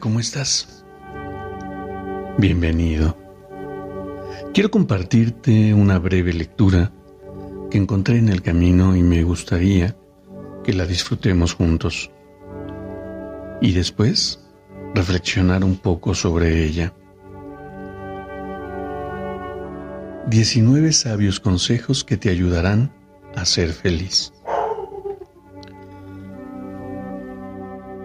[0.00, 0.84] ¿Cómo estás?
[2.38, 3.16] Bienvenido.
[4.52, 6.90] Quiero compartirte una breve lectura
[7.70, 9.96] que encontré en el camino y me gustaría
[10.64, 12.10] que la disfrutemos juntos.
[13.60, 14.40] Y después
[14.94, 16.92] reflexionar un poco sobre ella.
[20.26, 22.92] 19 sabios consejos que te ayudarán
[23.36, 24.32] a ser feliz.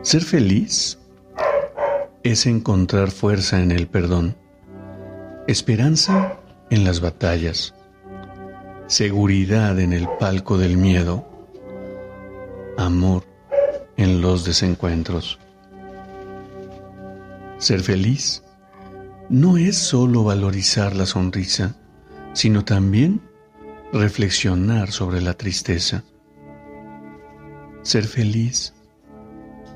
[0.02, 0.99] Ser feliz
[2.24, 4.36] es encontrar fuerza en el perdón,
[5.48, 6.40] esperanza
[6.70, 7.74] en las batallas,
[8.88, 11.26] seguridad en el palco del miedo,
[12.78, 13.24] amor
[13.96, 15.40] en los desencuentros.
[17.58, 18.44] Ser feliz
[19.30, 21.76] no es solo valorizar la sonrisa,
[22.34, 23.22] sino también
[23.94, 26.04] reflexionar sobre la tristeza.
[27.82, 28.74] Ser feliz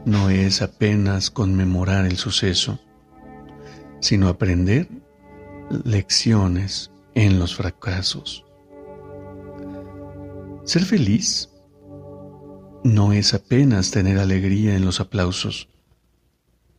[0.05, 2.79] no es apenas conmemorar el suceso,
[3.99, 4.89] sino aprender
[5.85, 8.45] lecciones en los fracasos.
[10.65, 11.49] Ser feliz
[12.83, 15.69] no es apenas tener alegría en los aplausos,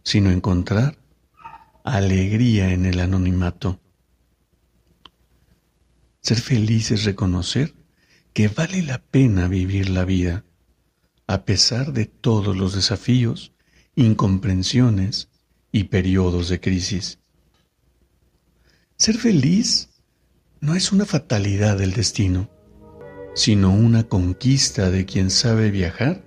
[0.02, 0.98] sino encontrar
[1.82, 3.80] alegría en el anonimato.
[6.20, 7.74] Ser feliz es reconocer
[8.32, 10.44] que vale la pena vivir la vida
[11.26, 13.52] a pesar de todos los desafíos,
[13.96, 15.28] incomprensiones
[15.72, 17.18] y periodos de crisis.
[18.96, 19.90] Ser feliz
[20.60, 22.50] no es una fatalidad del destino,
[23.34, 26.24] sino una conquista de quien sabe viajar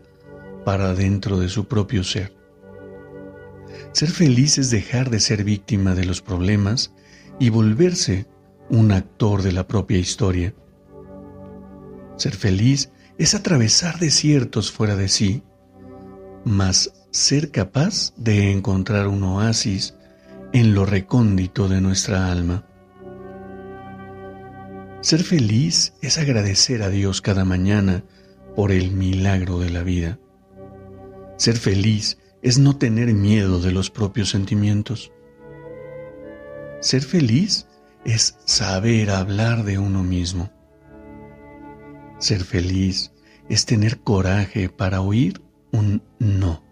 [0.65, 2.35] para dentro de su propio ser.
[3.93, 6.93] Ser feliz es dejar de ser víctima de los problemas
[7.39, 8.25] y volverse
[8.69, 10.53] un actor de la propia historia.
[12.17, 15.43] Ser feliz es atravesar desiertos fuera de sí,
[16.45, 19.95] mas ser capaz de encontrar un oasis
[20.53, 22.65] en lo recóndito de nuestra alma.
[25.01, 28.03] Ser feliz es agradecer a Dios cada mañana
[28.55, 30.19] por el milagro de la vida.
[31.37, 35.11] Ser feliz es no tener miedo de los propios sentimientos.
[36.81, 37.67] Ser feliz
[38.05, 40.51] es saber hablar de uno mismo.
[42.19, 43.11] Ser feliz
[43.47, 45.41] es tener coraje para oír
[45.71, 46.63] un no.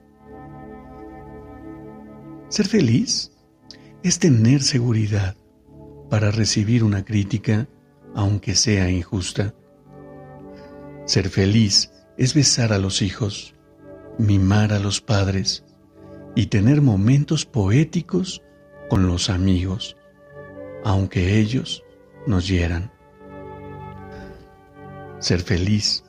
[2.49, 3.31] Ser feliz
[4.01, 5.35] es tener seguridad
[6.09, 7.67] para recibir una crítica
[8.15, 9.53] aunque sea injusta.
[11.05, 13.53] Ser feliz es besar a los hijos,
[14.17, 15.63] mimar a los padres
[16.33, 18.41] y tener momentos poéticos
[18.89, 19.95] con los amigos,
[20.83, 21.83] aunque ellos
[22.25, 22.94] nos hieran.
[25.25, 26.03] Ser feliz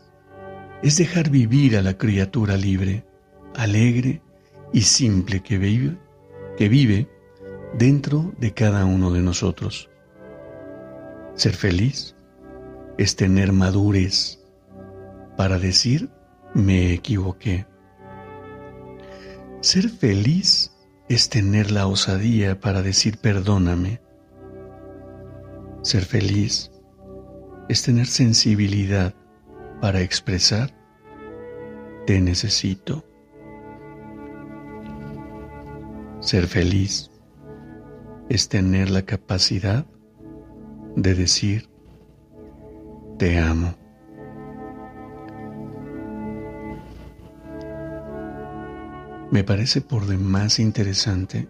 [0.83, 3.07] es dejar vivir a la criatura libre,
[3.55, 4.21] alegre
[4.75, 5.97] y simple que vive,
[6.59, 7.09] que vive
[7.79, 9.89] dentro de cada uno de nosotros.
[11.35, 12.15] Ser feliz
[12.99, 14.39] es tener madurez
[15.39, 16.11] para decir
[16.53, 17.67] me equivoqué.
[19.63, 20.77] Ser feliz
[21.09, 24.03] es tener la osadía para decir perdóname.
[25.81, 26.71] Ser feliz
[27.69, 29.15] es tener sensibilidad
[29.81, 30.71] para expresar
[32.07, 33.05] te necesito.
[36.21, 37.11] Ser feliz
[38.29, 39.85] es tener la capacidad
[40.95, 41.69] de decir
[43.19, 43.75] te amo.
[49.31, 51.49] Me parece por demás interesante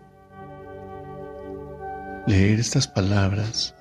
[2.27, 3.76] leer estas palabras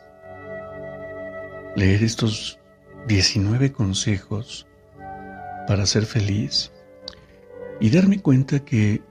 [1.75, 2.60] leer estos
[3.07, 4.66] 19 consejos
[5.68, 6.72] para ser feliz
[7.80, 9.01] y darme cuenta que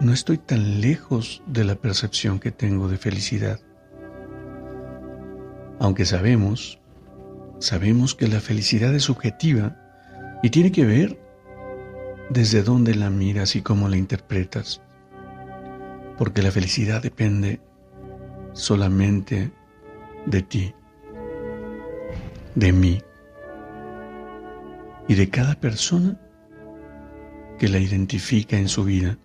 [0.00, 3.60] no estoy tan lejos de la percepción que tengo de felicidad.
[5.78, 6.80] Aunque sabemos,
[7.58, 9.76] sabemos que la felicidad es subjetiva
[10.42, 11.20] y tiene que ver
[12.30, 14.80] desde dónde la miras y cómo la interpretas.
[16.16, 17.60] Porque la felicidad depende
[18.54, 19.52] solamente
[20.26, 20.74] de ti
[22.54, 23.02] de mí
[25.08, 26.18] y de cada persona
[27.58, 29.18] que la identifica en su vida.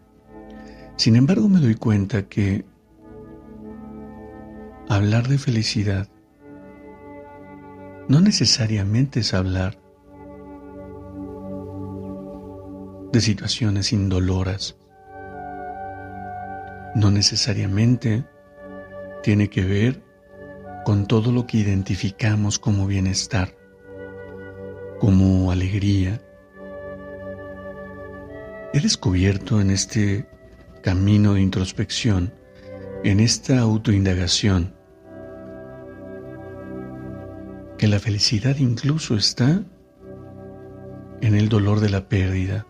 [0.95, 2.65] Sin embargo, me doy cuenta que
[4.89, 6.07] hablar de felicidad
[8.07, 9.77] no necesariamente es hablar
[13.11, 14.77] de situaciones indoloras.
[16.95, 18.25] No necesariamente
[19.23, 20.06] tiene que ver
[20.87, 23.53] con todo lo que identificamos como bienestar,
[25.01, 26.21] como alegría.
[28.73, 30.29] He descubierto en este
[30.81, 32.33] camino de introspección,
[33.03, 34.73] en esta autoindagación,
[37.77, 39.65] que la felicidad incluso está
[41.19, 42.65] en el dolor de la pérdida,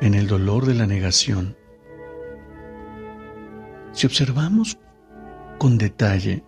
[0.00, 1.54] en el dolor de la negación.
[3.96, 4.78] Si observamos
[5.58, 6.44] con detalle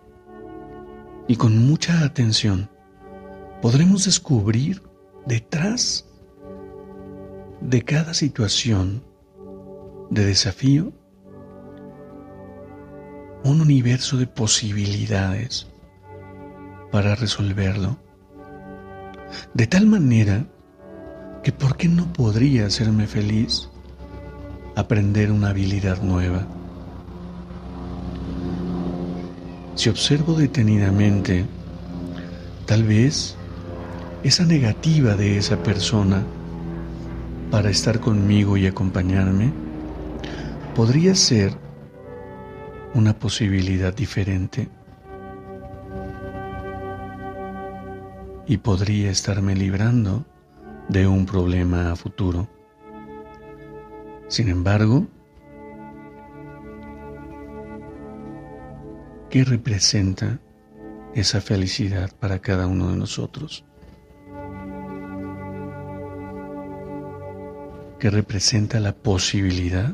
[1.29, 2.69] y con mucha atención,
[3.62, 4.83] podremos descubrir
[5.25, 6.06] detrás
[7.62, 9.03] de cada situación
[10.11, 10.93] de desafío
[13.45, 15.69] un universo de posibilidades
[16.93, 17.99] para resolverlo.
[19.55, 20.47] De tal manera
[21.43, 23.71] que ¿por qué no podría hacerme feliz
[24.77, 26.47] aprender una habilidad nueva?
[29.78, 31.44] Si observo detenidamente,
[32.66, 33.36] tal vez
[34.25, 36.25] esa negativa de esa persona
[37.52, 39.52] para estar conmigo y acompañarme
[40.75, 41.52] podría ser
[42.92, 44.69] una posibilidad diferente
[48.48, 50.26] y podría estarme librando
[50.88, 52.48] de un problema a futuro.
[54.26, 55.06] Sin embargo,
[59.30, 60.40] ¿qué representa
[61.14, 63.64] esa felicidad para cada uno de nosotros?
[67.98, 69.92] ¿Qué representa la posibilidad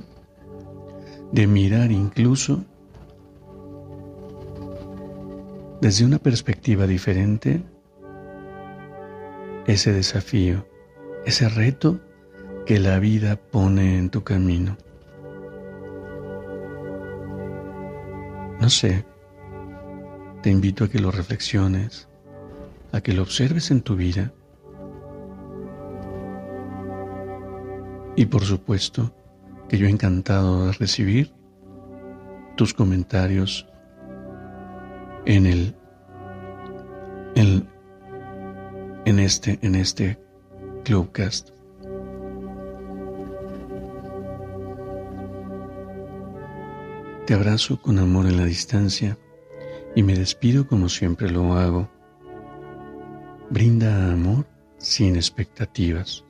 [1.32, 2.64] de mirar incluso
[5.80, 7.62] desde una perspectiva diferente
[9.66, 10.66] ese desafío,
[11.24, 12.00] ese reto
[12.66, 14.76] que la vida pone en tu camino.
[18.60, 19.04] No sé,
[20.44, 22.06] te invito a que lo reflexiones,
[22.92, 24.30] a que lo observes en tu vida
[28.14, 29.16] y por supuesto
[29.70, 31.32] que yo encantado de recibir
[32.56, 33.66] tus comentarios
[35.24, 35.74] en el
[37.36, 37.66] en,
[39.06, 40.20] en este en este
[40.84, 41.52] clubcast.
[47.24, 49.16] Te abrazo con amor en la distancia
[49.94, 51.88] y me despido como siempre lo hago.
[53.50, 54.46] Brinda amor
[54.78, 56.24] sin expectativas.